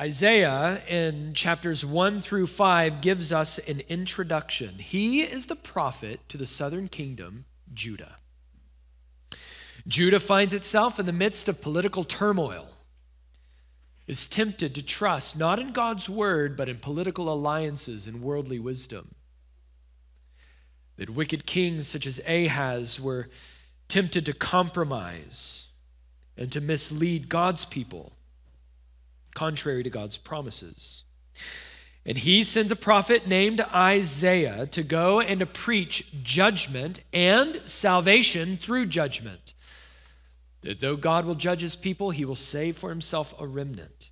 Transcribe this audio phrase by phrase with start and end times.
[0.00, 4.76] Isaiah in chapters 1 through 5 gives us an introduction.
[4.78, 8.16] He is the prophet to the southern kingdom, Judah.
[9.86, 12.68] Judah finds itself in the midst of political turmoil,
[14.06, 19.14] is tempted to trust not in God's word, but in political alliances and worldly wisdom.
[20.96, 23.28] That wicked kings such as Ahaz were
[23.88, 25.68] tempted to compromise
[26.38, 28.12] and to mislead God's people,
[29.34, 31.04] contrary to God's promises.
[32.06, 38.56] And he sends a prophet named Isaiah to go and to preach judgment and salvation
[38.56, 39.54] through judgment.
[40.62, 44.10] That though God will judge his people, he will save for himself a remnant.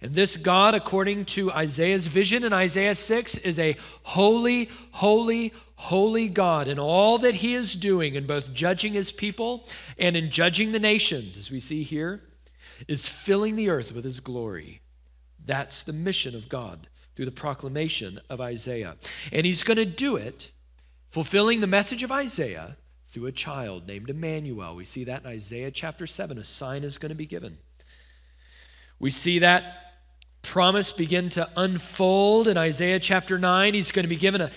[0.00, 6.28] And this God, according to Isaiah's vision in Isaiah 6, is a holy, holy, holy
[6.28, 6.68] God.
[6.68, 9.66] And all that he is doing in both judging his people
[9.98, 12.22] and in judging the nations, as we see here,
[12.86, 14.80] is filling the earth with his glory.
[15.44, 18.96] That's the mission of God through the proclamation of Isaiah.
[19.32, 20.52] And he's going to do it,
[21.08, 24.76] fulfilling the message of Isaiah through a child named Emmanuel.
[24.76, 26.38] We see that in Isaiah chapter 7.
[26.38, 27.58] A sign is going to be given.
[29.00, 29.88] We see that
[30.42, 33.74] promise begin to unfold in Isaiah chapter 9.
[33.74, 34.50] He's going to be given a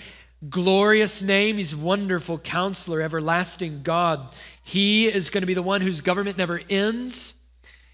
[0.49, 1.57] glorious name.
[1.57, 4.31] He's wonderful counselor, everlasting God.
[4.63, 7.35] He is going to be the one whose government never ends,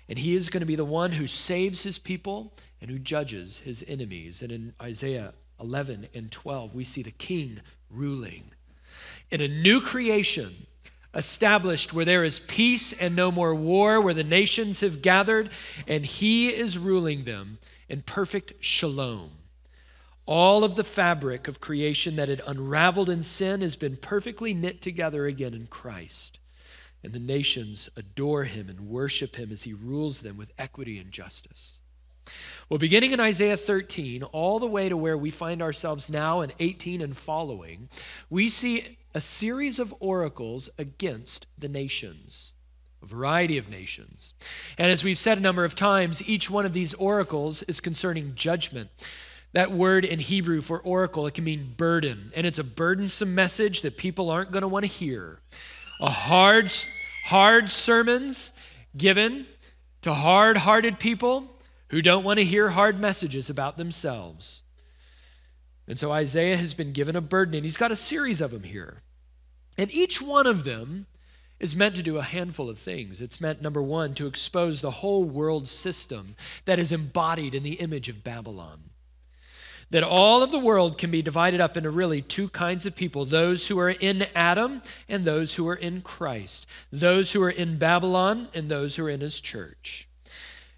[0.09, 3.59] and he is going to be the one who saves his people and who judges
[3.59, 4.41] his enemies.
[4.41, 8.51] And in Isaiah 11 and 12, we see the king ruling
[9.31, 10.53] in a new creation
[11.13, 15.49] established where there is peace and no more war, where the nations have gathered,
[15.87, 17.57] and he is ruling them
[17.89, 19.31] in perfect shalom.
[20.25, 24.81] All of the fabric of creation that had unraveled in sin has been perfectly knit
[24.81, 26.39] together again in Christ.
[27.03, 31.11] And the nations adore him and worship him as he rules them with equity and
[31.11, 31.79] justice.
[32.69, 36.51] Well, beginning in Isaiah 13, all the way to where we find ourselves now in
[36.59, 37.87] 18 and following,
[38.29, 42.53] we see a series of oracles against the nations,
[43.01, 44.33] a variety of nations.
[44.77, 48.35] And as we've said a number of times, each one of these oracles is concerning
[48.35, 48.89] judgment.
[49.53, 53.81] That word in Hebrew for oracle, it can mean burden, and it's a burdensome message
[53.81, 55.39] that people aren't going to want to hear.
[55.99, 56.71] A hard,
[57.25, 58.53] hard sermons
[58.95, 59.47] given
[60.01, 61.55] to hard hearted people
[61.89, 64.61] who don't want to hear hard messages about themselves.
[65.87, 68.63] And so Isaiah has been given a burden, and he's got a series of them
[68.63, 69.01] here.
[69.77, 71.07] And each one of them
[71.59, 73.21] is meant to do a handful of things.
[73.21, 76.35] It's meant, number one, to expose the whole world system
[76.65, 78.91] that is embodied in the image of Babylon.
[79.89, 83.23] That all of the world can be divided up into really two kinds of people
[83.23, 87.77] those who are in Adam and those who are in Christ, those who are in
[87.77, 90.07] Babylon and those who are in his church.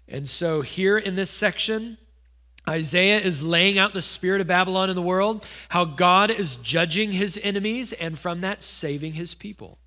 [0.06, 1.98] And so, here in this section,
[2.68, 7.12] Isaiah is laying out the spirit of Babylon in the world, how God is judging
[7.12, 9.78] his enemies, and from that, saving his people.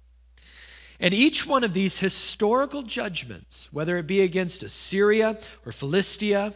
[1.00, 6.54] And each one of these historical judgments, whether it be against Assyria or Philistia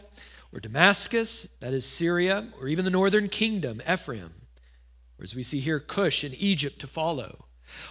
[0.52, 4.32] or Damascus, that is Syria, or even the northern kingdom, Ephraim,
[5.18, 7.46] or as we see here, Cush and Egypt to follow,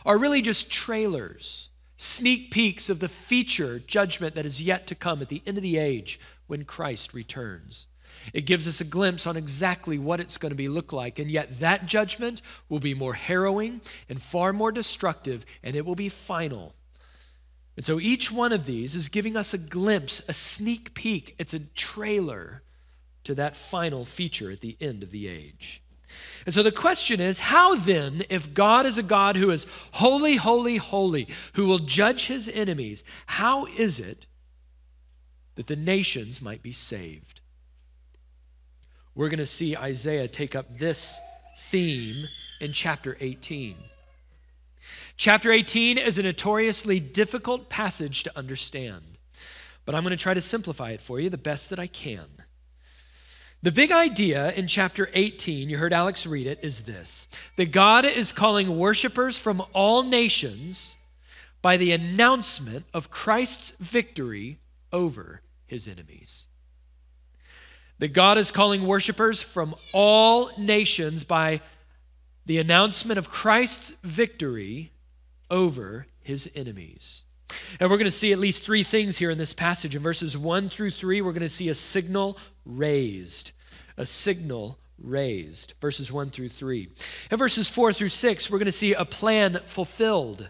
[0.06, 5.22] are really just trailers, sneak peeks of the feature judgment that is yet to come
[5.22, 7.88] at the end of the age when Christ returns.
[8.34, 11.20] It gives us a glimpse on exactly what it's going to be look like.
[11.20, 15.96] And yet that judgment will be more harrowing and far more destructive, and it will
[15.96, 16.74] be final.
[17.78, 21.36] And so each one of these is giving us a glimpse, a sneak peek.
[21.40, 22.64] It's a trailer
[23.24, 25.82] to that final feature at the end of the age.
[26.46, 30.36] And so the question is how then, if God is a God who is holy,
[30.36, 34.26] holy, holy, who will judge his enemies, how is it
[35.56, 37.42] that the nations might be saved?
[39.18, 41.20] we're going to see Isaiah take up this
[41.58, 42.28] theme
[42.62, 43.76] in chapter 18.
[45.18, 49.18] Chapter 18 is a notoriously difficult passage to understand,
[49.86, 52.28] but I'm going to try to simplify it for you the best that I can.
[53.64, 58.06] The big idea in chapter 18, you heard Alex read it, is this that God
[58.06, 60.96] is calling worshipers from all nations
[61.64, 64.60] by the announcement of Christ's victory
[64.94, 66.48] over his enemies
[68.00, 71.62] that God is calling worshipers from all nations by
[72.46, 74.92] the announcement of Christ's victory
[75.50, 77.24] over his enemies.
[77.80, 79.96] And we're going to see at least three things here in this passage.
[79.96, 83.52] In verses 1 through 3, we're going to see a signal raised.
[83.98, 85.74] A signal raised.
[85.80, 86.90] Verses 1 through 3.
[87.32, 90.50] In verses 4 through 6, we're going to see a plan fulfilled.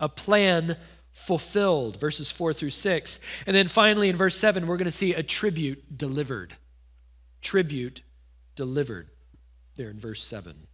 [0.00, 0.76] A plan
[1.12, 3.20] fulfilled, verses 4 through 6.
[3.46, 6.54] And then finally, in verse 7, we're going to see a tribute delivered.
[7.40, 8.02] Tribute
[8.56, 9.10] delivered,
[9.76, 10.66] there in verse 7.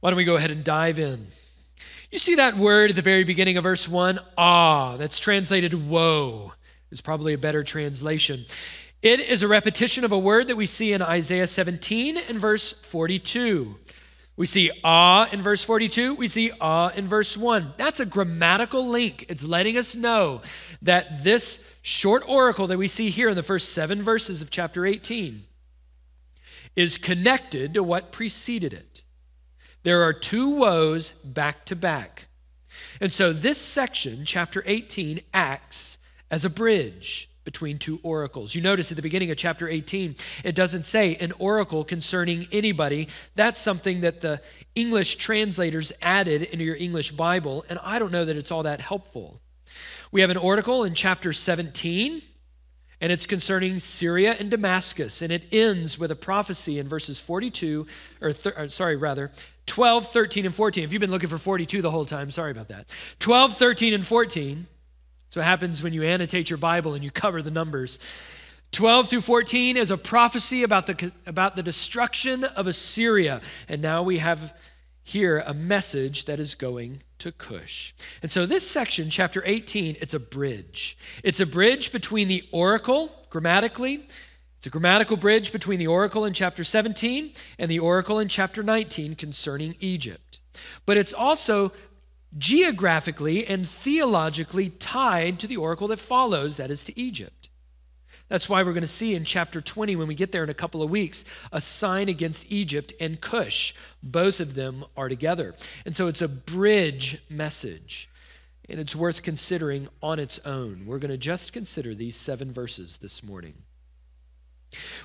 [0.00, 1.26] Why don't we go ahead and dive in?
[2.10, 4.20] You see that word at the very beginning of verse 1?
[4.38, 6.52] Ah, that's translated woe,
[6.90, 8.44] is probably a better translation.
[9.02, 12.72] It is a repetition of a word that we see in Isaiah 17 and verse
[12.72, 13.76] 42.
[14.36, 17.74] We see ah in verse 42, we see ah in verse 1.
[17.76, 19.24] That's a grammatical link.
[19.28, 20.42] It's letting us know
[20.82, 24.84] that this short oracle that we see here in the first seven verses of chapter
[24.84, 25.44] 18
[26.74, 28.95] is connected to what preceded it.
[29.86, 32.26] There are two woes back to back.
[33.00, 35.98] And so this section, chapter 18, acts
[36.28, 38.56] as a bridge between two oracles.
[38.56, 43.06] You notice at the beginning of chapter 18, it doesn't say an oracle concerning anybody.
[43.36, 44.42] That's something that the
[44.74, 48.80] English translators added into your English Bible, and I don't know that it's all that
[48.80, 49.40] helpful.
[50.10, 52.22] We have an oracle in chapter 17
[53.00, 55.22] and it's concerning Syria and Damascus.
[55.22, 57.86] And it ends with a prophecy in verses 42,
[58.20, 59.30] or, or, uh, sorry, rather,
[59.66, 60.84] 12, 13, and 14.
[60.84, 62.94] If you've been looking for 42 the whole time, sorry about that.
[63.18, 64.66] 12, 13, and 14.
[65.28, 67.98] So it happens when you annotate your Bible and you cover the numbers.
[68.72, 73.40] 12 through 14 is a prophecy about the, about the destruction of Assyria.
[73.68, 74.54] And now we have
[75.02, 77.94] here a message that is going to Cush.
[78.22, 80.96] And so this section, chapter 18, it's a bridge.
[81.22, 84.06] It's a bridge between the oracle, grammatically,
[84.66, 88.62] it's a grammatical bridge between the oracle in chapter 17 and the oracle in chapter
[88.62, 90.40] 19 concerning Egypt.
[90.86, 91.72] But it's also
[92.38, 97.35] geographically and theologically tied to the oracle that follows, that is to Egypt.
[98.28, 100.54] That's why we're going to see in chapter 20, when we get there in a
[100.54, 103.72] couple of weeks, a sign against Egypt and Cush.
[104.02, 105.54] Both of them are together.
[105.84, 108.10] And so it's a bridge message,
[108.68, 110.84] and it's worth considering on its own.
[110.86, 113.54] We're going to just consider these seven verses this morning.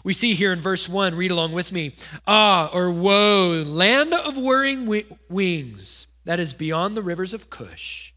[0.03, 1.94] We see here in verse 1, read along with me.
[2.25, 8.11] Ah, or woe, land of whirring wings, that is beyond the rivers of Cush.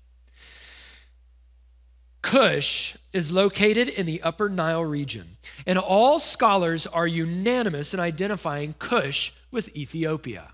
[2.24, 5.36] Cush is located in the upper Nile region,
[5.66, 10.52] and all scholars are unanimous in identifying Cush with Ethiopia.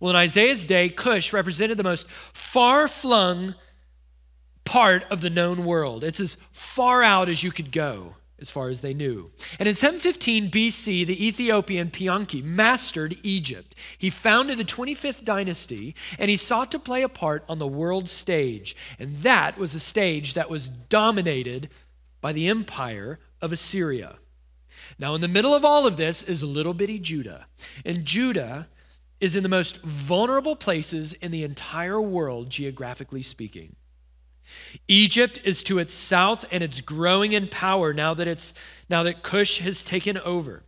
[0.00, 3.54] Well, in Isaiah's day, Cush represented the most far flung
[4.64, 6.02] part of the known world.
[6.04, 9.30] It's as far out as you could go as far as they knew.
[9.58, 13.74] And in 715 BC, the Ethiopian Pianki mastered Egypt.
[13.96, 18.08] He founded the 25th dynasty and he sought to play a part on the world
[18.08, 18.76] stage.
[18.98, 21.70] And that was a stage that was dominated
[22.20, 24.16] by the empire of Assyria.
[24.98, 27.46] Now, in the middle of all of this is a little bitty Judah.
[27.84, 28.68] And Judah
[29.20, 33.76] is in the most vulnerable places in the entire world, geographically speaking.
[34.88, 38.54] Egypt is to its south and it's growing in power now that it's
[38.88, 40.62] now that Cush has taken over.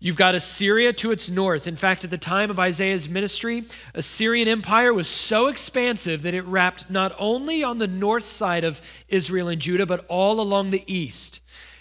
[0.00, 1.66] You've got Assyria to its north.
[1.66, 3.64] In fact, at the time of Isaiah's ministry,
[3.94, 8.82] Assyrian empire was so expansive that it wrapped not only on the north side of
[9.08, 11.40] Israel and Judah, but all along the east.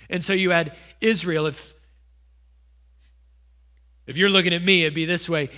[0.09, 1.47] And so you had Israel.
[1.47, 1.73] If,
[4.07, 5.49] if you're looking at me, it'd be this way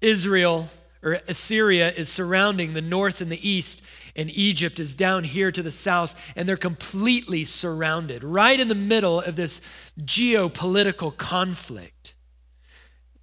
[0.00, 0.68] Israel
[1.02, 3.82] or Assyria is surrounding the north and the east,
[4.16, 8.74] and Egypt is down here to the south, and they're completely surrounded, right in the
[8.74, 9.60] middle of this
[10.00, 12.14] geopolitical conflict.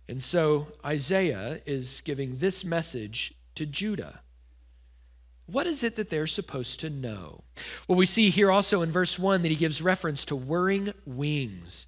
[0.10, 4.20] And so Isaiah is giving this message to Judah.
[5.46, 7.44] What is it that they're supposed to know?
[7.88, 11.88] Well, we see here also in verse 1 that he gives reference to whirring wings.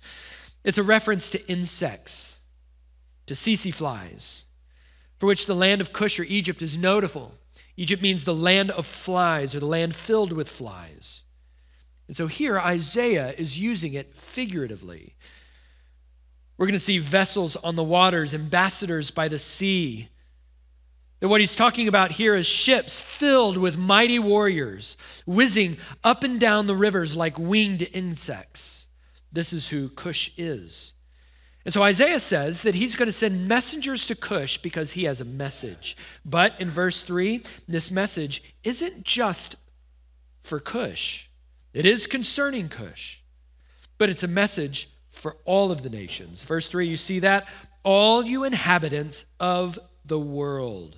[0.64, 2.40] It's a reference to insects,
[3.26, 4.46] to tsetse flies,
[5.18, 7.34] for which the land of Cush or Egypt is notable.
[7.76, 11.24] Egypt means the land of flies or the land filled with flies.
[12.08, 15.16] And so here Isaiah is using it figuratively.
[16.58, 20.10] We're going to see vessels on the waters, ambassadors by the sea.
[21.20, 26.40] That what he's talking about here is ships filled with mighty warriors, whizzing up and
[26.40, 28.88] down the rivers like winged insects.
[29.32, 30.94] This is who Cush is.
[31.66, 35.22] And so Isaiah says that he's going to send messengers to Cush because he has
[35.22, 35.96] a message.
[36.26, 39.56] But in verse 3, this message isn't just
[40.42, 41.30] for Cush,
[41.74, 43.22] it is concerning Cush,
[43.98, 46.44] but it's a message for all of the nations.
[46.44, 47.48] Verse 3, you see that?
[47.84, 50.98] All you inhabitants of the world,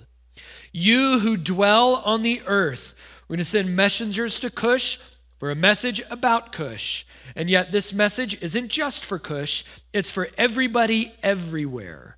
[0.72, 2.94] you who dwell on the earth,
[3.28, 4.98] we're going to send messengers to Cush
[5.38, 7.06] for a message about Cush.
[7.34, 12.16] And yet, this message isn't just for Cush, it's for everybody everywhere.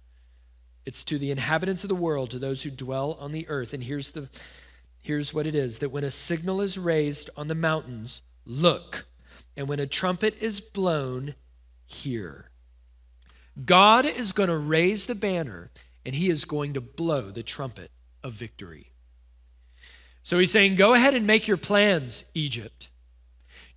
[0.87, 3.75] It's to the inhabitants of the world, to those who dwell on the earth.
[3.75, 4.29] And here's the,
[5.03, 9.05] here's what it is that when a signal is raised on the mountains, look,
[9.57, 11.35] and when a trumpet is blown,
[11.85, 12.49] hear.
[13.65, 15.71] God is going to raise the banner
[16.07, 17.91] and he is going to blow the trumpet
[18.23, 18.93] of victory.
[20.23, 22.88] So he's saying, Go ahead and make your plans, Egypt.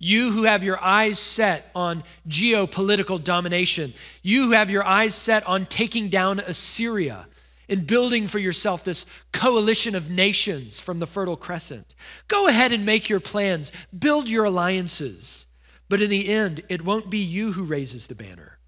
[0.04, 5.46] You who have your eyes set on geopolitical domination, you who have your eyes set
[5.46, 7.28] on taking down Assyria
[7.68, 11.94] and building for yourself this coalition of nations from the Fertile Crescent.
[12.26, 15.46] Go ahead and make your plans, build your alliances.
[15.88, 18.58] But in the end, it won't be you who raises the banner,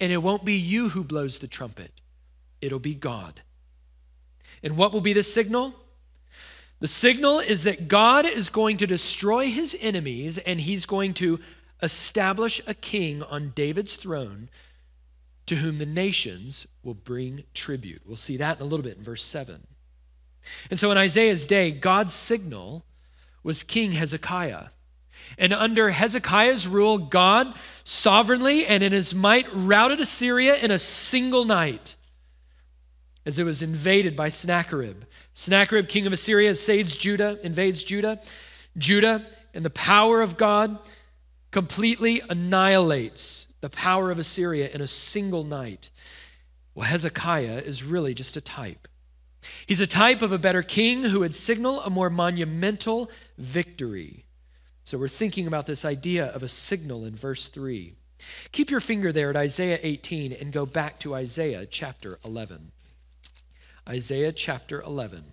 [0.00, 1.92] and it won't be you who blows the trumpet.
[2.62, 3.42] It'll be God.
[4.62, 5.74] And what will be the signal?
[6.80, 11.40] The signal is that God is going to destroy his enemies and he's going to
[11.82, 14.48] establish a king on David's throne
[15.46, 18.02] to whom the nations will bring tribute.
[18.06, 19.66] We'll see that in a little bit in verse 7.
[20.70, 22.84] And so in Isaiah's day, God's signal
[23.42, 24.66] was King Hezekiah.
[25.36, 31.44] And under Hezekiah's rule, God sovereignly and in his might routed Assyria in a single
[31.44, 31.96] night
[33.28, 35.02] as it was invaded by Sennacherib.
[35.34, 38.18] Sennacherib, king of Assyria, saves Judah, invades Judah.
[38.78, 39.20] Judah,
[39.52, 40.78] in the power of God,
[41.50, 45.90] completely annihilates the power of Assyria in a single night.
[46.74, 48.88] Well, Hezekiah is really just a type.
[49.66, 54.24] He's a type of a better king who would signal a more monumental victory.
[54.84, 57.92] So we're thinking about this idea of a signal in verse 3.
[58.52, 62.72] Keep your finger there at Isaiah 18 and go back to Isaiah chapter 11.
[63.88, 65.24] Isaiah chapter 11.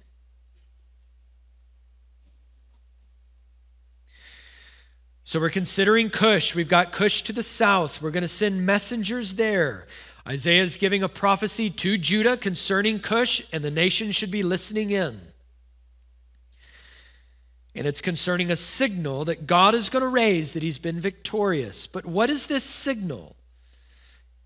[5.25, 6.55] So we're considering Cush.
[6.55, 8.01] We've got Cush to the south.
[8.01, 9.87] We're going to send messengers there.
[10.27, 14.91] Isaiah is giving a prophecy to Judah concerning Cush, and the nation should be listening
[14.91, 15.19] in.
[17.75, 21.87] And it's concerning a signal that God is going to raise that he's been victorious.
[21.87, 23.35] But what is this signal?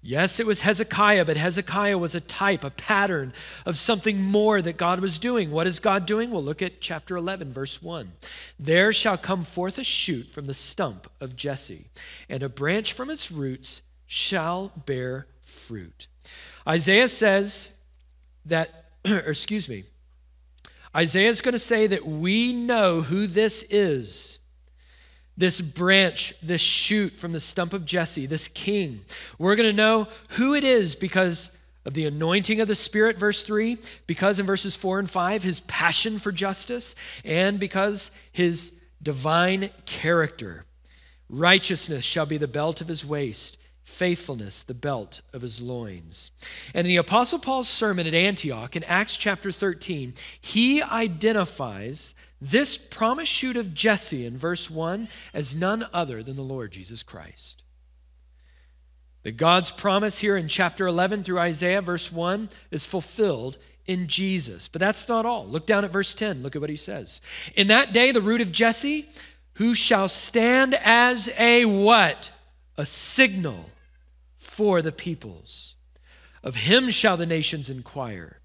[0.02, 3.34] Yes, it was Hezekiah, but Hezekiah was a type, a pattern
[3.66, 5.52] of something more that God was doing.
[5.52, 6.32] What is God doing?
[6.32, 8.14] Well, look at chapter 11, verse 1.
[8.58, 11.88] There shall come forth a shoot from the stump of Jesse,
[12.30, 16.08] and a branch from its roots shall bear fruit.
[16.66, 17.76] Isaiah says
[18.46, 19.84] that, or excuse me,
[20.96, 24.40] Isaiah is going to say that we know who this is
[25.40, 29.00] this branch, this shoot from the stump of Jesse, this king.
[29.38, 31.50] We're going to know who it is because
[31.86, 35.62] of the anointing of the Spirit, verse 3, because in verses 4 and 5, his
[35.62, 36.94] passion for justice,
[37.24, 40.66] and because his divine character.
[41.30, 46.32] Righteousness shall be the belt of his waist, faithfulness the belt of his loins.
[46.74, 52.78] And in the Apostle Paul's sermon at Antioch in Acts chapter 13, he identifies this
[52.78, 57.64] promise shoot of Jesse in verse 1 as none other than the Lord Jesus Christ.
[59.24, 64.70] That God's promise here in chapter 11 through Isaiah, verse 1, is fulfilled in Jesus.
[64.70, 65.46] But that's not all.
[65.46, 66.42] Look down at verse 10.
[66.42, 67.20] Look at what he says.
[67.56, 69.10] In that day, the root of Jesse,
[69.56, 72.32] who shall stand as a what?
[72.78, 73.70] A signal
[74.38, 75.76] for the peoples.
[76.42, 78.39] Of him shall the nations inquire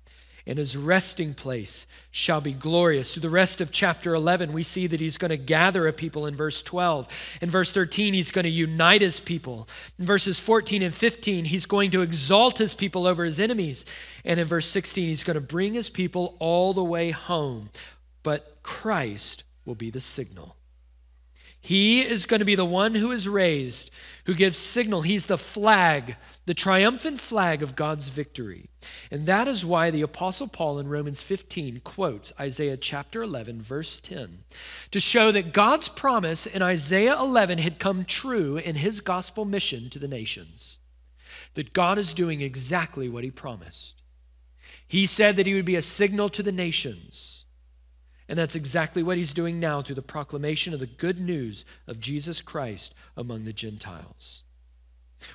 [0.47, 3.13] and his resting place shall be glorious.
[3.13, 6.27] Through the rest of chapter 11, we see that he's going to gather a people
[6.27, 7.09] in verse 12.
[7.41, 9.69] In verse 13, he's going to unite his people.
[9.99, 13.87] In verses 14 and 15, he's going to exalt his people over his enemies.
[14.25, 17.71] And in verse 16, he's going to bring his people all the way home.
[18.23, 20.57] But Christ will be the signal.
[21.65, 23.91] He is going to be the one who is raised,
[24.27, 25.01] who gives signal.
[25.01, 28.69] He's the flag, the triumphant flag of God's victory.
[29.11, 33.99] And that is why the Apostle Paul in Romans 15 quotes Isaiah chapter 11, verse
[33.99, 34.41] 10,
[34.91, 39.89] to show that God's promise in Isaiah 11 had come true in his gospel mission
[39.89, 40.77] to the nations.
[41.55, 44.03] That God is doing exactly what he promised.
[44.87, 47.44] He said that he would be a signal to the nations
[48.29, 52.01] and that's exactly what he's doing now through the proclamation of the good news of
[52.01, 54.43] Jesus Christ among the Gentiles.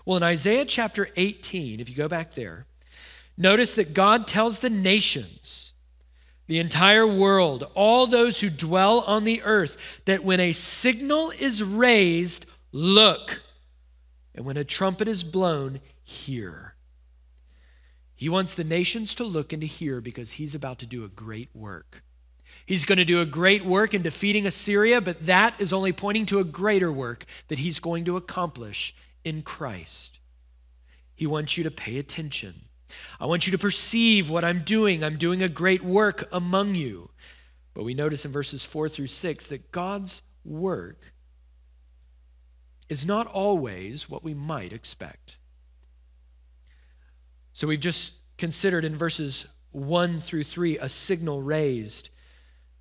[0.06, 2.66] Well, in Isaiah chapter 18, if you go back there,
[3.38, 5.74] notice that God tells the nations,
[6.48, 11.64] the entire world, all those who dwell on the earth, that when a signal is
[11.64, 13.42] raised, look.
[14.34, 16.76] And when a trumpet is blown, hear.
[18.16, 21.10] He wants the nations to look and to hear because he's about to do a
[21.10, 22.04] great work.
[22.70, 26.28] He's going to do a great work in defeating Assyria, but that is only pointing
[26.28, 30.20] to a greater work that he's going to accomplish in Christ.
[31.16, 32.54] He wants you to pay attention.
[33.20, 35.04] I want you to perceive what I'm doing.
[35.04, 37.10] I'm doing a great work among you.
[37.74, 41.14] But we notice in verses 4 through 6 that God's work
[42.88, 45.38] is not always what we might expect.
[47.52, 52.12] So we've just considered in verses 1 through 3 a signal raised.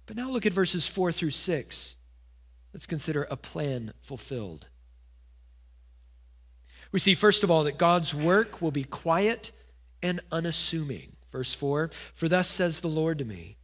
[0.08, 1.96] But now look at verses 4 through 6.
[2.72, 4.66] Let's consider a plan fulfilled.
[6.90, 9.52] We see, first of all, that God's work will be quiet
[10.02, 11.12] and unassuming.
[11.30, 13.58] Verse 4 For thus says the Lord to me,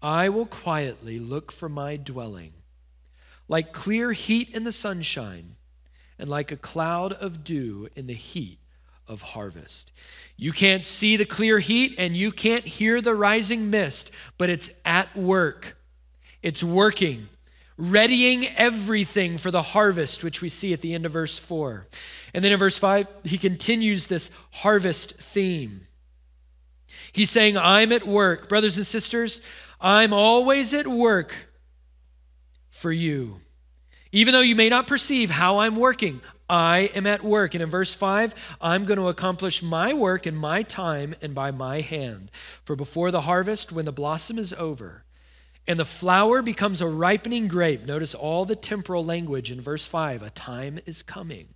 [0.00, 2.54] I will quietly look for my dwelling,
[3.46, 5.56] like clear heat in the sunshine,
[6.18, 8.58] and like a cloud of dew in the heat
[9.08, 9.92] of harvest.
[10.36, 14.70] You can't see the clear heat and you can't hear the rising mist, but it's
[14.84, 15.76] at work.
[16.42, 17.28] It's working,
[17.76, 21.86] readying everything for the harvest, which we see at the end of verse 4.
[22.34, 25.82] And then in verse 5, he continues this harvest theme.
[27.12, 28.48] He's saying, I'm at work.
[28.48, 29.40] Brothers and sisters,
[29.80, 31.34] I'm always at work
[32.70, 33.36] for you.
[34.10, 36.20] Even though you may not perceive how I'm working,
[36.54, 37.54] I am at work.
[37.54, 41.50] And in verse 5, I'm going to accomplish my work in my time and by
[41.50, 42.30] my hand.
[42.64, 45.02] For before the harvest, when the blossom is over,
[45.66, 50.22] and the flower becomes a ripening grape, notice all the temporal language in verse 5
[50.22, 51.48] a time is coming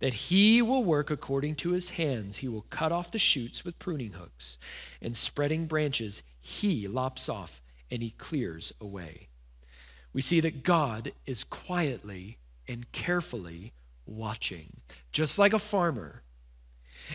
[0.00, 2.38] that he will work according to his hands.
[2.38, 4.58] He will cut off the shoots with pruning hooks,
[5.00, 9.28] and spreading branches he lops off and he clears away.
[10.12, 12.36] We see that God is quietly
[12.68, 13.72] and carefully
[14.06, 14.80] watching,
[15.12, 16.22] just like a farmer.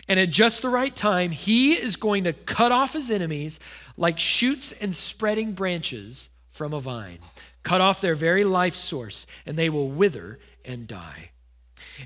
[0.08, 3.58] And at just the right time, he is going to cut off his enemies
[3.96, 7.18] like shoots and spreading branches from a vine,
[7.62, 11.30] cut off their very life source, and they will wither and die.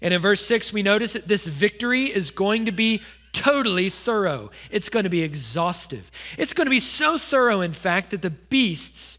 [0.01, 4.51] And in verse 6, we notice that this victory is going to be totally thorough.
[4.71, 6.11] It's going to be exhaustive.
[6.39, 9.19] It's going to be so thorough, in fact, that the beasts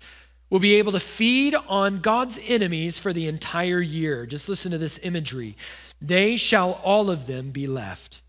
[0.56, 4.26] will be able to feed on God's enemies for the entire year.
[4.26, 5.58] Just listen to this imagery.
[6.02, 8.22] They shall all of them be left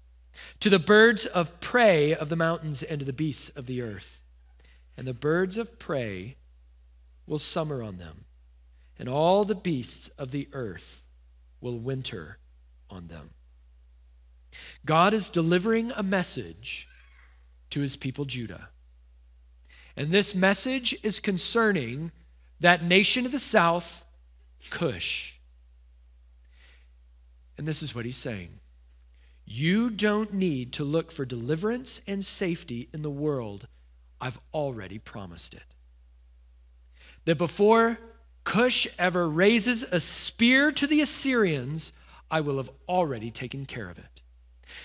[0.59, 4.23] to the birds of prey of the mountains and to the beasts of the earth.
[4.97, 6.35] And the birds of prey
[7.29, 8.25] will summer on them,
[8.99, 11.05] and all the beasts of the earth
[11.61, 12.39] will winter
[12.91, 13.31] on them.
[14.85, 16.89] God is delivering a message
[17.71, 18.71] to his people Judah.
[19.97, 22.13] And this message is concerning
[22.61, 24.05] that nation of the south,
[24.71, 25.39] Cush.
[27.57, 28.61] And this is what he's saying
[29.47, 33.69] You don't need to look for deliverance and safety in the world.
[34.21, 35.65] I've already promised it.
[37.25, 37.99] That before
[38.45, 41.93] Cush ever raises a spear to the Assyrians,
[42.31, 44.23] I will have already taken care of it.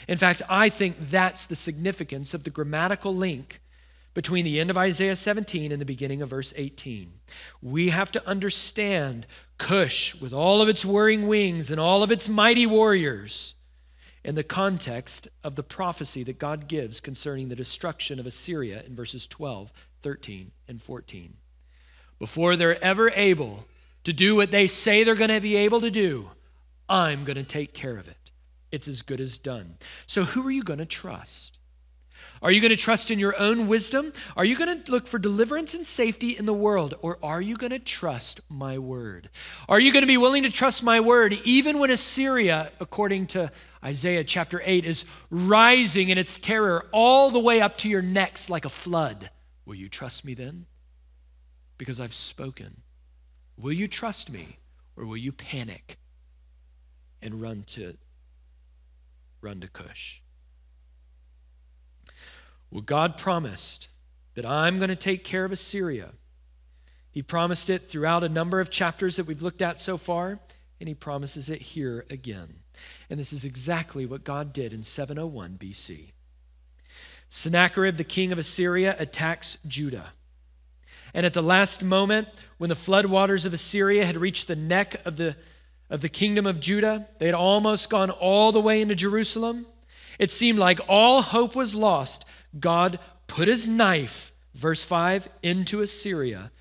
[0.07, 3.61] In fact, I think that's the significance of the grammatical link
[4.13, 7.13] between the end of Isaiah 17 and the beginning of verse 18.
[7.61, 9.25] We have to understand
[9.57, 13.55] Cush with all of its whirring wings and all of its mighty warriors
[14.23, 18.95] in the context of the prophecy that God gives concerning the destruction of Assyria in
[18.95, 19.71] verses 12,
[20.01, 21.33] 13, and 14
[22.21, 23.65] before they're ever able
[24.03, 26.29] to do what they say they're going to be able to do,
[26.87, 28.29] I'm going to take care of it.
[28.71, 29.77] It's as good as done.
[30.05, 31.57] So, who are you going to trust?
[32.41, 34.13] Are you going to trust in your own wisdom?
[34.35, 36.95] Are you going to look for deliverance and safety in the world?
[37.01, 39.29] Or are you going to trust my word?
[39.69, 43.51] Are you going to be willing to trust my word even when Assyria, according to
[43.83, 48.49] Isaiah chapter 8, is rising in its terror all the way up to your necks
[48.49, 49.29] like a flood?
[49.65, 50.65] Will you trust me then?
[51.81, 52.83] because I've spoken.
[53.57, 54.59] Will you trust me
[54.95, 55.97] or will you panic
[57.23, 57.97] and run to
[59.41, 60.20] run to Cush?
[62.71, 63.89] Well, God promised
[64.35, 66.11] that I'm going to take care of Assyria.
[67.11, 70.39] He promised it throughout a number of chapters that we've looked at so far,
[70.79, 72.55] and he promises it here again.
[73.09, 76.11] And this is exactly what God did in 701 BC.
[77.29, 80.13] Sennacherib, the king of Assyria, attacks Judah.
[81.13, 85.17] And at the last moment, when the floodwaters of Assyria had reached the neck of
[85.17, 85.35] the,
[85.89, 89.65] of the kingdom of Judah, they had almost gone all the way into Jerusalem.
[90.19, 92.25] It seemed like all hope was lost.
[92.59, 96.51] God put his knife, verse 5, into Assyria,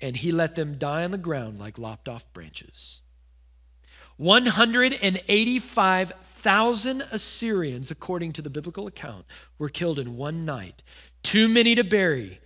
[0.00, 3.00] and he let them die on the ground like lopped off branches.
[4.18, 9.26] 185,000 Assyrians, according to the biblical account,
[9.58, 10.82] were killed in one night,
[11.22, 12.40] too many to bury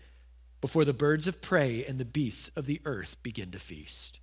[0.61, 4.21] before the birds of prey and the beasts of the earth begin to feast.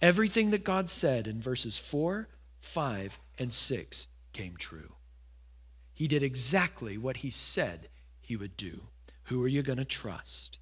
[0.00, 2.28] Everything that God said in verses 4,
[2.60, 4.92] 5, and 6 came true.
[6.02, 7.88] He did exactly what he said
[8.20, 8.88] he would do.
[9.26, 10.58] Who are you going to trust?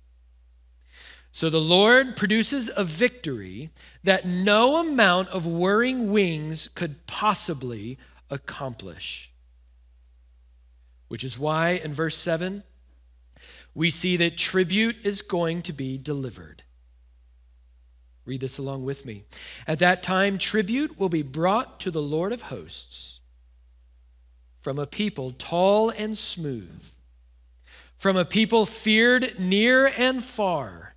[1.32, 3.70] So the Lord produces a victory
[4.04, 7.96] that no amount of whirring wings could possibly
[8.28, 9.32] accomplish.
[11.08, 12.62] Which is why in verse 7,
[13.74, 16.64] we see that tribute is going to be delivered.
[18.26, 19.24] Read this along with me.
[19.66, 23.19] At that time, tribute will be brought to the Lord of hosts
[24.60, 26.84] from a people tall and smooth,
[27.96, 30.94] from a people feared near and far,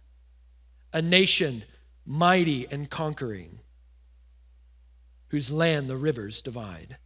[0.92, 1.64] a nation
[2.06, 3.60] mighty and conquering,
[5.30, 6.98] whose land the rivers divide.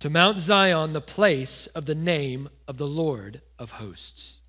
[0.00, 4.40] To Mount Zion, the place of the name of the Lord of hosts.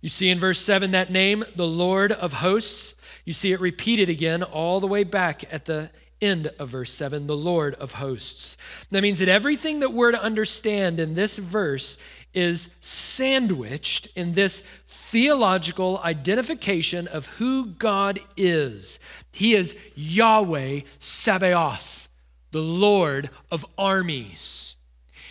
[0.00, 2.94] You see in verse 7 that name, the Lord of hosts.
[3.24, 7.26] You see it repeated again all the way back at the end of verse 7,
[7.26, 8.56] the Lord of hosts.
[8.90, 11.98] That means that everything that we're to understand in this verse
[12.34, 18.98] is sandwiched in this theological identification of who God is.
[19.32, 22.08] He is Yahweh Sabaoth,
[22.50, 24.76] the Lord of armies.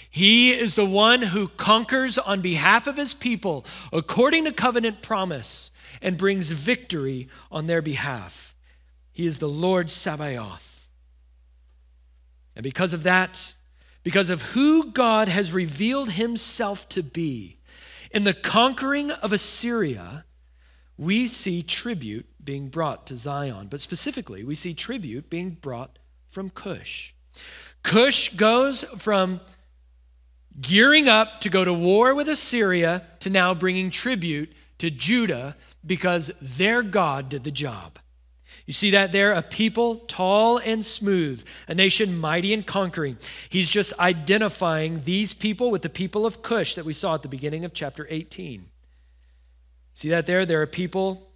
[0.10, 5.72] He is the one who conquers on behalf of his people according to covenant promise
[6.04, 8.54] and brings victory on their behalf.
[9.12, 10.73] He is the Lord Sabaoth.
[12.56, 13.54] And because of that,
[14.04, 17.58] because of who God has revealed himself to be,
[18.12, 20.26] in the conquering of Assyria,
[20.98, 23.68] we see tribute being brought to Zion.
[23.70, 25.98] But specifically, we see tribute being brought
[26.30, 27.16] from Cush.
[27.82, 29.42] Cush goes from
[30.62, 36.32] gearing up to go to war with Assyria to now bringing tribute to Judah because
[36.42, 38.00] their God did the job.
[38.66, 39.34] You see that there?
[39.34, 43.18] A people tall and smooth, a nation mighty and conquering.
[43.50, 47.28] He's just identifying these people with the people of Cush that we saw at the
[47.28, 48.66] beginning of chapter 18.
[49.94, 50.46] See that there?
[50.46, 51.30] There are people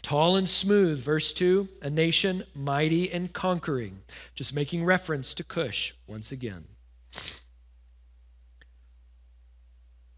[0.00, 4.00] tall and smooth, verse 2, a nation mighty and conquering.
[4.34, 6.64] Just making reference to Cush once again.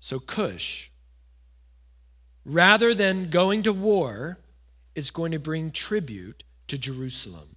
[0.01, 0.91] So, Cush,
[2.45, 4.39] rather than going to war,
[4.97, 7.57] is going to bring tribute to Jerusalem.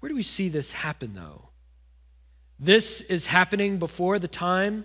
[0.00, 1.50] Where do we see this happen, though?
[2.58, 4.84] This is happening before the time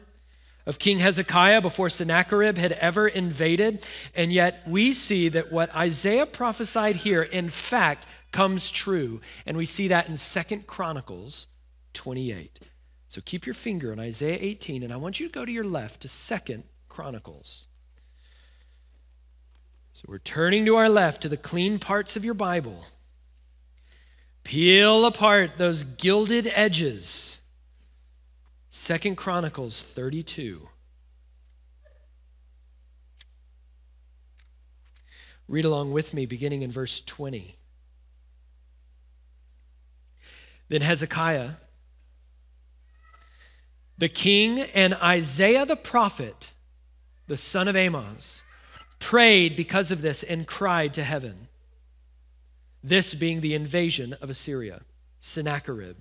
[0.68, 3.88] of King Hezekiah, before Sennacherib had ever invaded.
[4.14, 9.22] And yet we see that what Isaiah prophesied here, in fact, comes true.
[9.46, 11.48] And we see that in Second Chronicles
[11.94, 12.60] 28.
[13.08, 15.64] So keep your finger on Isaiah 18, and I want you to go to your
[15.64, 17.68] left to Second Chronicles.
[19.98, 22.86] So we're turning to our left to the clean parts of your Bible.
[24.44, 27.40] Peel apart those gilded edges.
[28.70, 30.70] Second Chronicles 32.
[35.48, 37.56] Read along with me, beginning in verse 20.
[40.70, 41.54] Then Hezekiah
[43.98, 46.54] the king and Isaiah the prophet,
[47.26, 48.44] the son of Amoz,
[49.00, 51.48] prayed because of this and cried to heaven.
[52.84, 54.82] This being the invasion of Assyria,
[55.20, 55.98] Sennacherib.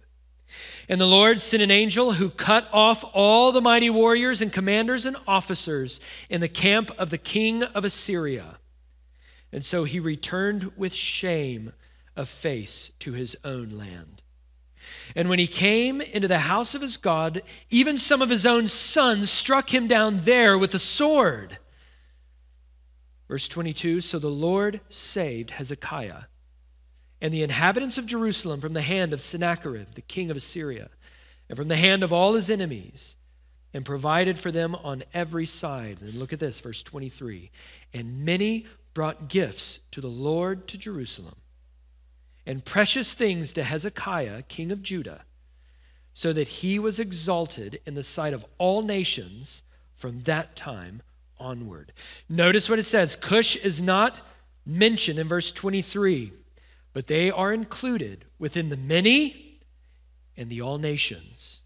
[0.89, 5.05] And the Lord sent an angel who cut off all the mighty warriors and commanders
[5.05, 5.99] and officers
[6.31, 8.59] in the camp of the king of Assyria.
[9.53, 11.73] And so he returned with shame
[12.15, 14.23] of face to his own land.
[15.15, 18.69] And when he came into the house of his God, even some of his own
[18.69, 21.59] sons struck him down there with the sword.
[23.29, 26.25] Verse 22 So the Lord saved Hezekiah
[27.21, 30.91] and the inhabitants of Jerusalem from the hand of Sennacherib, the king of Assyria,
[31.49, 33.17] and from the hand of all his enemies,
[33.73, 36.01] and provided for them on every side.
[36.01, 37.51] And look at this, verse 23.
[37.93, 41.37] And many brought gifts to the Lord to Jerusalem
[42.47, 45.25] and precious things to Hezekiah, king of Judah,
[46.15, 49.63] so that he was exalted in the sight of all nations
[49.95, 51.03] from that time
[51.39, 51.93] onward.
[52.29, 54.21] Notice what it says Cush is not
[54.65, 56.33] mentioned in verse 23,
[56.93, 59.61] but they are included within the many
[60.37, 61.61] and the all nations.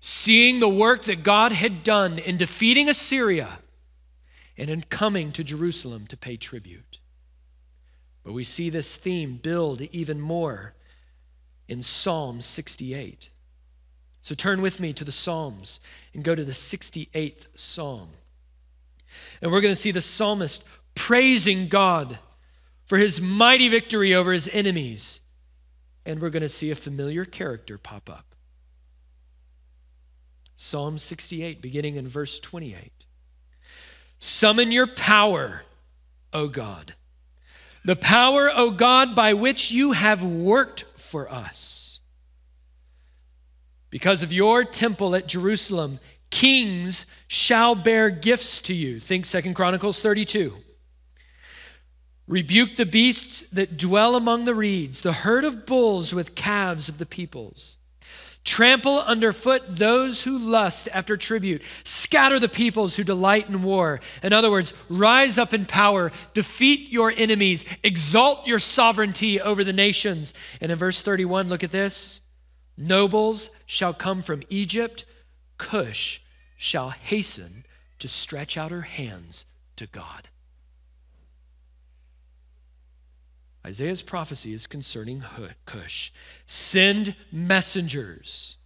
[0.00, 3.58] Seeing the work that God had done in defeating Assyria
[4.56, 7.00] and in coming to Jerusalem to pay tribute.
[8.24, 10.74] But we see this theme build even more
[11.68, 13.30] in Psalm 68.
[14.22, 15.80] So turn with me to the Psalms
[16.12, 18.10] and go to the 68th Psalm.
[19.40, 22.18] And we're going to see the psalmist praising God
[22.84, 25.20] for his mighty victory over his enemies.
[26.04, 28.34] And we're going to see a familiar character pop up.
[30.56, 32.92] Psalm 68, beginning in verse 28.
[34.18, 35.62] Summon your power
[36.32, 36.94] O God.
[37.84, 42.00] The power, O God, by which you have worked for us.
[43.88, 45.98] Because of your temple at Jerusalem,
[46.30, 48.98] kings shall bear gifts to you.
[48.98, 50.52] Think Second Chronicles 32.
[52.26, 56.98] Rebuke the beasts that dwell among the reeds, the herd of bulls with calves of
[56.98, 57.76] the peoples.
[58.42, 61.62] Trample underfoot those who lust after tribute.
[61.84, 64.00] Scatter the peoples who delight in war.
[64.24, 69.72] In other words, rise up in power, defeat your enemies, exalt your sovereignty over the
[69.72, 70.34] nations.
[70.60, 72.22] And in verse 31, look at this
[72.76, 75.04] nobles shall come from Egypt,
[75.58, 76.19] Cush
[76.62, 77.64] shall hasten
[77.98, 79.46] to stretch out her hands
[79.76, 80.28] to God.
[83.66, 85.22] Isaiah's prophecy is concerning
[85.64, 86.12] Cush.
[86.44, 88.58] Send messengers.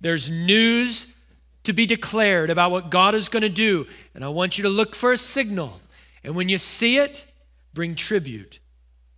[0.00, 1.14] There's news
[1.62, 4.68] to be declared about what God is going to do, and I want you to
[4.68, 5.80] look for a signal.
[6.24, 7.24] And when you see it,
[7.72, 8.58] bring tribute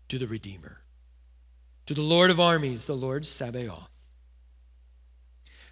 [0.09, 0.83] to the Redeemer,
[1.87, 3.89] to the Lord of armies, the Lord Sabaoth.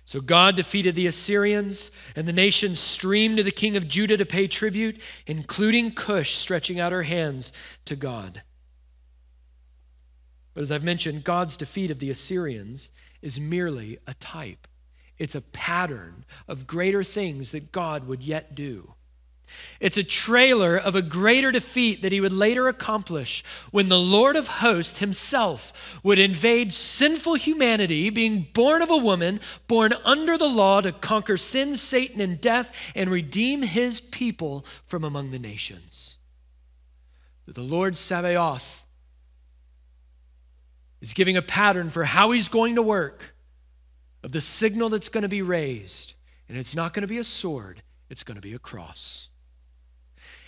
[0.07, 4.25] So God defeated the Assyrians, and the nations streamed to the king of Judah to
[4.25, 7.53] pay tribute, including Cush stretching out her hands
[7.87, 8.43] to God.
[10.55, 14.69] But as I've mentioned, God's defeat of the Assyrians is merely a type.
[15.19, 18.95] It's a pattern of greater things that God would yet do.
[19.81, 24.37] It's a trailer of a greater defeat that he would later accomplish when the Lord
[24.37, 30.49] of hosts himself would invade sinful humanity, being born of a woman, born under the
[30.49, 36.19] law to conquer sin, Satan, and death, and redeem his people from among the nations.
[37.47, 38.85] The Lord Sabaoth
[41.01, 43.37] is giving a pattern for how he's going to work,
[44.23, 46.15] of the signal that's going to be raised.
[46.49, 49.29] And it's not going to be a sword, it's going to be a cross.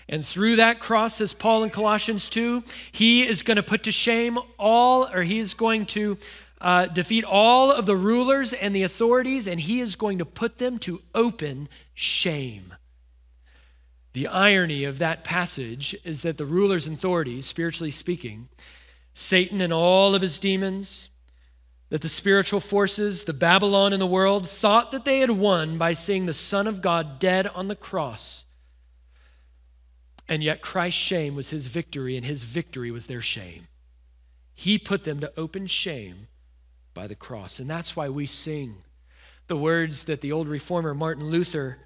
[0.09, 3.92] And through that cross, says Paul in Colossians 2, he is going to put to
[3.92, 6.16] shame all, or he is going to
[6.61, 10.59] uh, defeat all of the rulers and the authorities, and he is going to put
[10.59, 12.75] them to open shame.
[14.14, 18.49] The irony of that passage is that the rulers and authorities, spiritually speaking,
[19.12, 21.11] Satan and all of his demons,
[21.90, 25.92] that the spiritual forces, the Babylon in the world, thought that they had won by
[25.92, 28.47] seeing the Son of God dead on the cross.
[30.29, 33.69] And yet Christ's shame was his victory, and his victory was their shame.
[34.55, 36.29] He put them to open shame
[36.93, 37.59] by the cross.
[37.59, 38.75] And that's why we sing
[39.47, 41.79] the words that the old reformer Martin Luther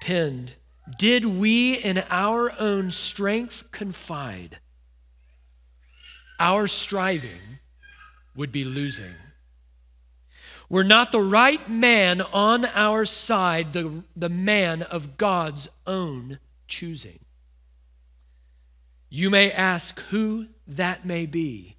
[0.00, 0.54] penned
[0.98, 4.58] Did we in our own strength confide?
[6.38, 7.58] our striving
[8.36, 9.14] would be losing.
[10.70, 17.18] We're not the right man on our side, the, the man of God's own choosing.
[19.10, 21.76] You may ask who that may be.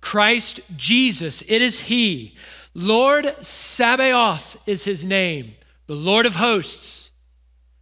[0.00, 2.36] Christ Jesus, it is He.
[2.74, 5.54] Lord Sabaoth is His name,
[5.86, 7.12] the Lord of hosts,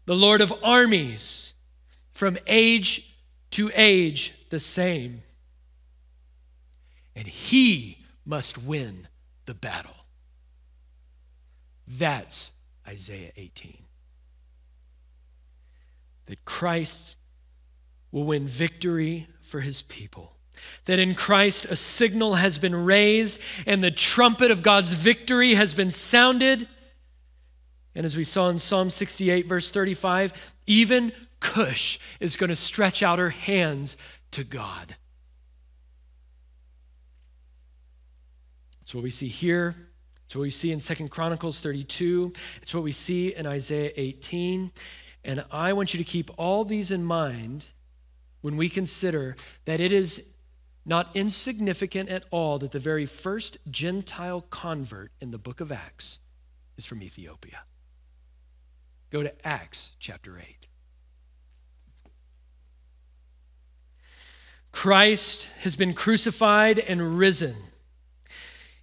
[0.06, 1.54] the Lord of armies,
[2.12, 3.16] from age
[3.50, 5.22] to age the same
[7.14, 9.08] and he must win
[9.46, 10.06] the battle.
[11.86, 12.52] That's
[12.86, 13.81] Isaiah 18.
[16.32, 17.18] That Christ
[18.10, 20.32] will win victory for his people.
[20.86, 25.74] That in Christ a signal has been raised and the trumpet of God's victory has
[25.74, 26.66] been sounded.
[27.94, 30.32] And as we saw in Psalm 68, verse 35,
[30.66, 33.98] even Cush is going to stretch out her hands
[34.30, 34.96] to God.
[38.80, 39.74] It's what we see here.
[40.24, 42.32] It's what we see in Second Chronicles 32.
[42.62, 44.72] It's what we see in Isaiah 18.
[45.24, 47.66] And I want you to keep all these in mind
[48.40, 50.32] when we consider that it is
[50.84, 56.18] not insignificant at all that the very first Gentile convert in the book of Acts
[56.76, 57.60] is from Ethiopia.
[59.10, 60.66] Go to Acts chapter 8.
[64.72, 67.54] Christ has been crucified and risen.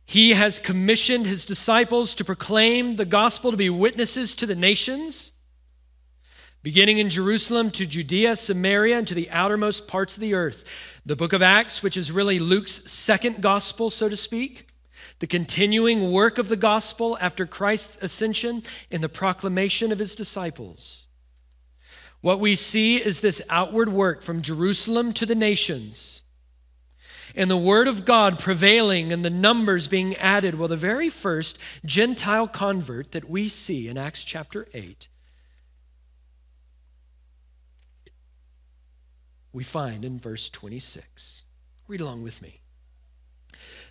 [0.05, 5.33] He has commissioned his disciples to proclaim the gospel to be witnesses to the nations,
[6.61, 10.65] beginning in Jerusalem to Judea, Samaria, and to the outermost parts of the earth.
[11.05, 14.67] The book of Acts, which is really Luke's second gospel, so to speak,
[15.19, 21.07] the continuing work of the gospel after Christ's ascension in the proclamation of his disciples.
[22.21, 26.23] What we see is this outward work from Jerusalem to the nations
[27.35, 30.55] and the word of God prevailing and the numbers being added.
[30.55, 35.07] Well, the very first Gentile convert that we see in Acts chapter 8
[39.51, 41.43] we find in verse 26.
[41.87, 42.61] Read along with me.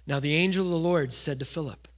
[0.07, 1.89] Now the angel of the Lord said to Philip,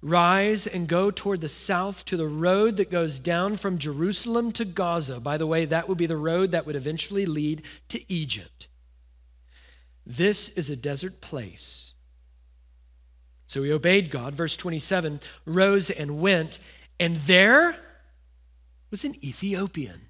[0.00, 4.64] Rise and go toward the south to the road that goes down from Jerusalem to
[4.64, 5.18] Gaza.
[5.18, 8.68] By the way, that would be the road that would eventually lead to Egypt.
[10.06, 11.94] This is a desert place.
[13.46, 14.34] So he obeyed God.
[14.34, 16.60] Verse 27 rose and went,
[17.00, 17.76] and there
[18.90, 20.02] was an Ethiopian,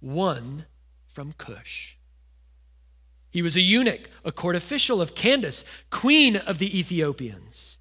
[0.00, 0.66] one
[1.12, 1.98] from Cush.
[3.30, 7.78] He was a eunuch, a court official of Candace, queen of the Ethiopians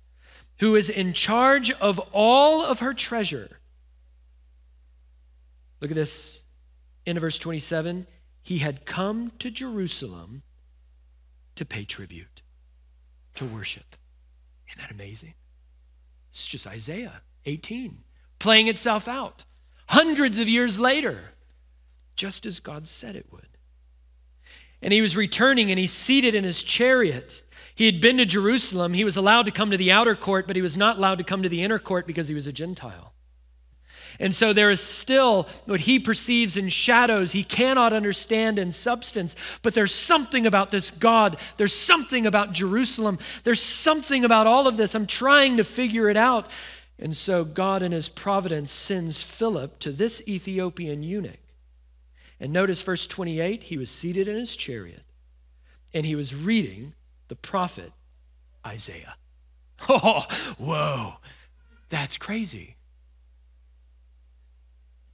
[0.60, 3.60] who is in charge of all of her treasure.
[5.80, 6.44] Look at this.
[7.04, 8.06] In verse 27,
[8.44, 10.44] he had come to Jerusalem
[11.56, 12.44] to pay tribute,
[13.36, 13.96] to worship.
[14.70, 15.34] Isn't that amazing?
[16.30, 18.04] It's just Isaiah 18
[18.38, 19.46] playing itself out
[19.88, 21.32] hundreds of years later,
[22.22, 23.48] just as God said it would.
[24.82, 27.42] And he was returning and he's seated in his chariot
[27.82, 28.94] he had been to Jerusalem.
[28.94, 31.24] He was allowed to come to the outer court, but he was not allowed to
[31.24, 33.14] come to the inner court because he was a Gentile.
[34.20, 39.36] And so there is still what he perceives in shadows, he cannot understand in substance.
[39.64, 41.38] But there's something about this God.
[41.58, 43.18] There's something about Jerusalem.
[43.44, 44.94] There's something about all of this.
[44.94, 46.52] I'm trying to figure it out.
[47.00, 51.41] And so God, in his providence, sends Philip to this Ethiopian eunuch.
[52.42, 55.04] And notice verse 28 he was seated in his chariot
[55.94, 56.94] and he was reading
[57.30, 57.94] the prophet
[58.66, 59.16] Isaiah.
[59.90, 60.28] Oh,
[60.60, 61.14] whoa,
[61.90, 62.76] that's crazy.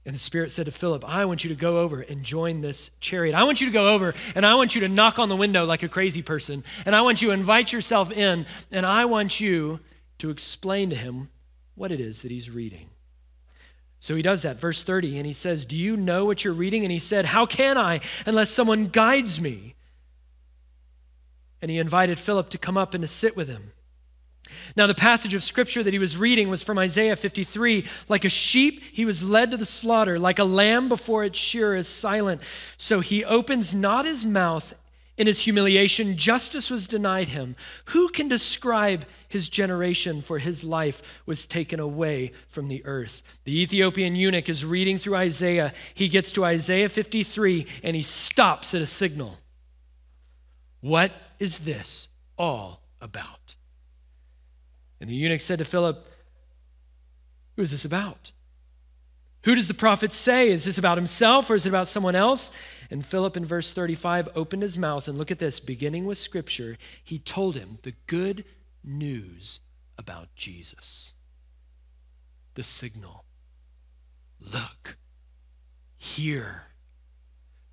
[0.04, 2.90] And the Spirit said to Philip, I want you to go over and join this
[3.00, 3.34] chariot.
[3.34, 5.64] I want you to go over and I want you to knock on the window
[5.64, 6.64] like a crazy person.
[6.84, 9.80] And I want you to invite yourself in and I want you
[10.18, 11.30] to explain to him
[11.76, 12.90] what it is that he's reading.
[14.00, 16.84] So he does that, verse 30, and he says, Do you know what you're reading?
[16.84, 19.74] And he said, How can I unless someone guides me?
[21.60, 23.72] and he invited Philip to come up and to sit with him.
[24.76, 27.84] Now, the passage of scripture that he was reading was from Isaiah 53.
[28.08, 30.18] Like a sheep, he was led to the slaughter.
[30.18, 32.40] Like a lamb before its shearer is silent.
[32.78, 34.72] So he opens not his mouth
[35.18, 36.16] in his humiliation.
[36.16, 37.56] Justice was denied him.
[37.86, 40.22] Who can describe his generation?
[40.22, 43.22] For his life was taken away from the earth.
[43.44, 45.74] The Ethiopian eunuch is reading through Isaiah.
[45.92, 49.36] He gets to Isaiah 53 and he stops at a signal.
[50.80, 53.56] What is this all about?
[55.00, 56.06] And the eunuch said to Philip,
[57.56, 58.30] Who is this about?
[59.44, 60.50] Who does the prophet say?
[60.50, 62.50] Is this about himself or is it about someone else?
[62.90, 66.78] And Philip, in verse 35, opened his mouth and look at this, beginning with scripture,
[67.04, 68.44] he told him the good
[68.82, 69.60] news
[69.98, 71.14] about Jesus.
[72.54, 73.24] The signal.
[74.40, 74.96] Look,
[75.96, 76.62] here.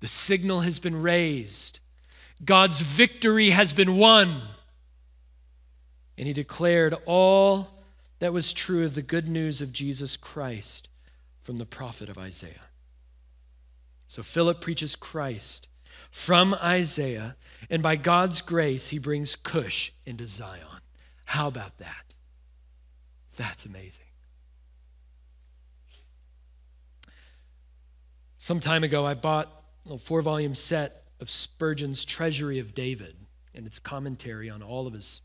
[0.00, 1.80] The signal has been raised.
[2.44, 4.42] God's victory has been won.
[6.18, 7.68] And he declared all
[8.18, 10.88] that was true of the good news of Jesus Christ
[11.42, 12.65] from the prophet of Isaiah.
[14.06, 15.68] So Philip preaches Christ
[16.10, 17.36] from Isaiah,
[17.68, 20.80] and by God's grace, he brings Cush into Zion.
[21.26, 22.14] How about that?
[23.36, 24.04] That's amazing.
[28.36, 29.50] Some time ago, I bought
[29.90, 33.16] a four volume set of Spurgeon's Treasury of David
[33.54, 35.22] and its commentary on all of his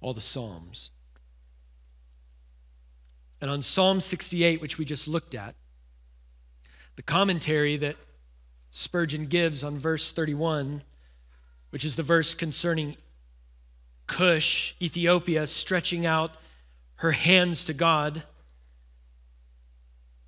[0.00, 0.90] all the psalms.
[3.40, 5.54] And on Psalm 68, which we just looked at,
[6.96, 7.96] the commentary that
[8.70, 10.82] Spurgeon gives on verse 31,
[11.70, 12.96] which is the verse concerning
[14.06, 16.36] Cush, Ethiopia, stretching out
[16.96, 18.22] her hands to God.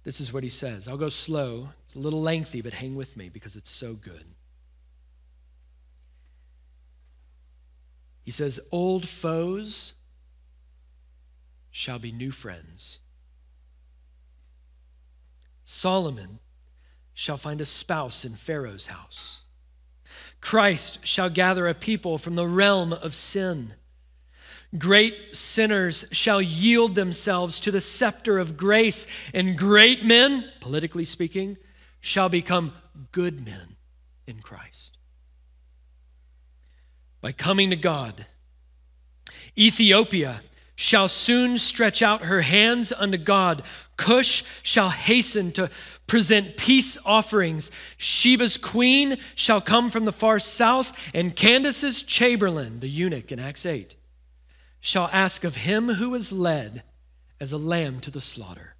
[0.04, 0.88] This is what he says.
[0.88, 1.70] I'll go slow.
[1.84, 4.24] It's a little lengthy, but hang with me because it's so good.
[8.22, 9.94] He says, Old foes
[11.70, 13.00] shall be new friends.
[15.64, 16.38] Solomon
[17.18, 19.40] shall find a spouse in Pharaoh's house.
[20.42, 23.72] Christ shall gather a people from the realm of sin.
[24.76, 31.56] Great sinners shall yield themselves to the scepter of grace, and great men, politically speaking,
[32.02, 32.74] shall become
[33.12, 33.76] good men
[34.26, 34.98] in Christ
[37.22, 38.26] by coming to God.
[39.56, 40.42] Ethiopia
[40.74, 43.62] shall soon stretch out her hands unto God.
[43.96, 45.70] Cush shall hasten to
[46.06, 47.70] present peace offerings.
[47.96, 53.66] Sheba's queen shall come from the far south, and Candace's chamberlain, the eunuch in Acts
[53.66, 53.94] 8,
[54.80, 56.82] shall ask of him who is led
[57.40, 58.76] as a lamb to the slaughter.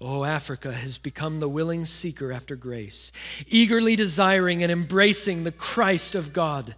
[0.00, 3.12] Oh, Africa has become the willing seeker after grace,
[3.46, 6.74] eagerly desiring and embracing the Christ of God.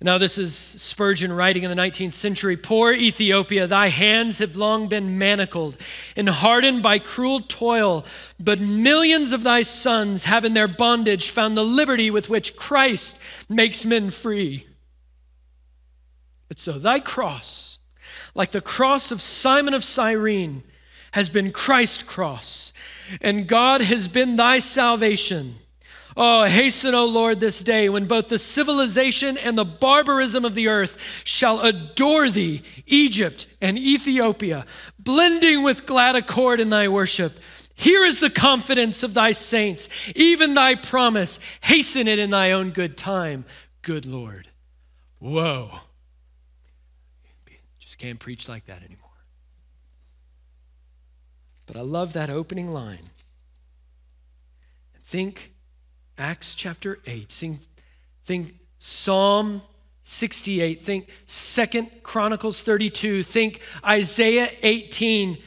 [0.00, 4.86] Now, this is Spurgeon writing in the 19th century Poor Ethiopia, thy hands have long
[4.86, 5.76] been manacled
[6.14, 8.04] and hardened by cruel toil,
[8.38, 13.18] but millions of thy sons have in their bondage found the liberty with which Christ
[13.48, 14.68] makes men free.
[16.46, 17.80] But so thy cross,
[18.36, 20.62] like the cross of Simon of Cyrene,
[21.12, 22.72] has been Christ's cross,
[23.20, 25.56] and God has been thy salvation.
[26.20, 30.66] Oh, hasten, O Lord, this day when both the civilization and the barbarism of the
[30.66, 34.66] earth shall adore thee, Egypt and Ethiopia,
[34.98, 37.38] blending with glad accord in thy worship.
[37.76, 41.38] Here is the confidence of thy saints, even thy promise.
[41.60, 43.44] Hasten it in thy own good time,
[43.82, 44.48] good Lord.
[45.20, 45.70] Whoa.
[47.78, 49.04] Just can't preach like that anymore.
[51.66, 53.10] But I love that opening line.
[55.00, 55.52] Think
[56.18, 57.28] Acts chapter 8.
[57.28, 57.60] Think,
[58.24, 59.62] think Psalm
[60.02, 60.84] 68.
[60.84, 63.22] Think Second Chronicles 32.
[63.22, 65.38] Think Isaiah 18.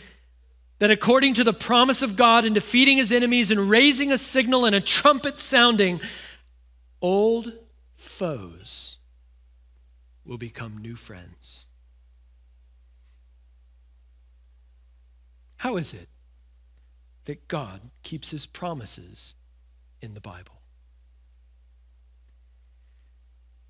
[0.79, 4.65] That according to the promise of God in defeating his enemies and raising a signal
[4.65, 5.99] and a trumpet sounding,
[7.01, 7.53] old
[7.93, 8.97] foes
[10.25, 11.67] will become new friends.
[15.57, 16.07] How is it
[17.25, 19.35] that God keeps his promises
[20.01, 20.60] in the Bible?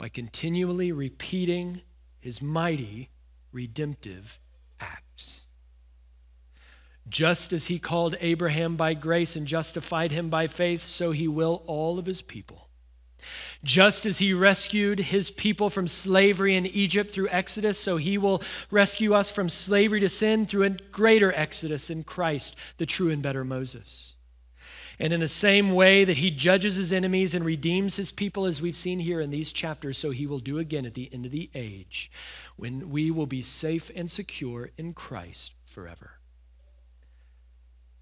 [0.01, 1.81] By continually repeating
[2.19, 3.11] his mighty
[3.51, 4.39] redemptive
[4.79, 5.45] acts.
[7.07, 11.61] Just as he called Abraham by grace and justified him by faith, so he will
[11.67, 12.67] all of his people.
[13.63, 18.41] Just as he rescued his people from slavery in Egypt through Exodus, so he will
[18.71, 23.21] rescue us from slavery to sin through a greater Exodus in Christ, the true and
[23.21, 24.15] better Moses.
[25.01, 28.61] And in the same way that he judges his enemies and redeems his people, as
[28.61, 31.31] we've seen here in these chapters, so he will do again at the end of
[31.31, 32.11] the age,
[32.55, 36.19] when we will be safe and secure in Christ forever.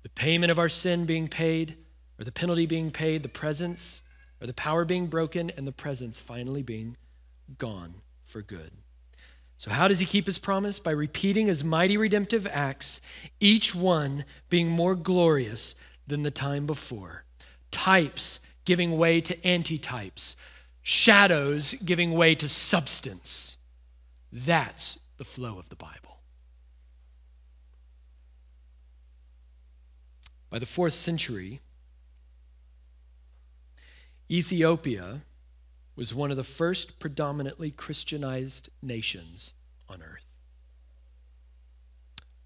[0.03, 1.77] The payment of our sin being paid,
[2.19, 4.01] or the penalty being paid, the presence
[4.41, 6.97] or the power being broken and the presence finally being
[7.57, 7.93] gone
[8.25, 8.71] for good.
[9.55, 10.79] So, how does he keep his promise?
[10.79, 12.99] By repeating his mighty redemptive acts,
[13.39, 15.75] each one being more glorious
[16.09, 17.23] than the time before.
[17.71, 20.35] Types giving way to antitypes,
[20.81, 23.57] shadows giving way to substance.
[24.31, 26.17] That's the flow of the Bible.
[30.49, 31.61] By the fourth century,
[34.31, 35.21] Ethiopia
[35.95, 39.53] was one of the first predominantly Christianized nations.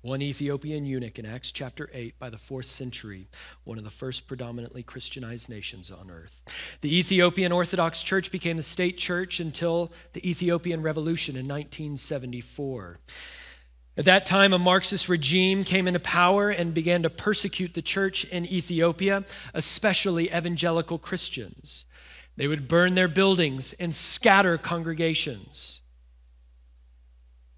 [0.04, 3.30] One Ethiopian eunuch in Acts chapter 8 by the fourth century,
[3.64, 6.42] one of the first predominantly Christianized nations on earth.
[6.82, 13.00] The Ethiopian Orthodox Church became the state church until the Ethiopian Revolution in 1974.
[13.96, 18.26] At that time, a Marxist regime came into power and began to persecute the church
[18.26, 19.24] in Ethiopia,
[19.54, 21.86] especially evangelical Christians.
[22.36, 25.80] They would burn their buildings and scatter congregations.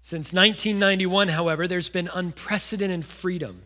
[0.06, 3.62] Since 1991, however, there's been unprecedented freedom,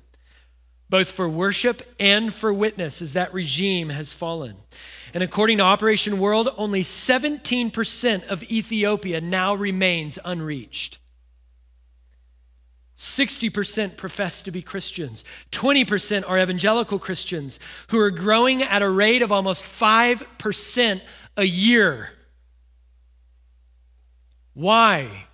[0.88, 4.56] both for worship and for witness, as that regime has fallen.
[5.12, 10.98] And according to Operation World, only 17% of Ethiopia now remains unreached.
[12.96, 15.26] 60% profess to be Christians.
[15.52, 21.02] 20% are evangelical Christians who are growing at a rate of almost 5%
[21.36, 22.12] a year.
[24.54, 25.26] Why?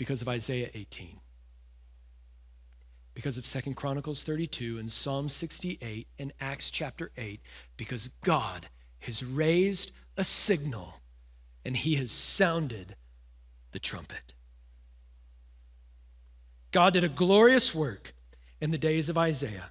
[0.00, 1.20] Because of Isaiah 18.
[3.12, 7.38] Because of Second Chronicles 32 and Psalm 68 and Acts chapter 8.
[7.76, 8.68] Because God
[9.00, 10.94] has raised a signal
[11.66, 12.96] and he has sounded
[13.72, 14.32] the trumpet.
[16.70, 18.14] God did a glorious work
[18.58, 19.70] in the days of Isaiah.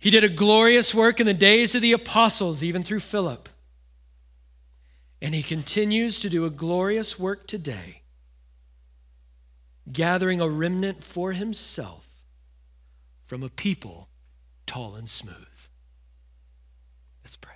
[0.00, 3.48] He did a glorious work in the days of the apostles, even through Philip.
[5.22, 8.00] And he continues to do a glorious work today,
[9.92, 12.08] gathering a remnant for himself
[13.26, 14.08] from a people
[14.66, 15.34] tall and smooth.
[17.22, 17.54] Let's pray.